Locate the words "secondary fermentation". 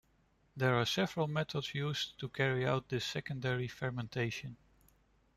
3.05-4.57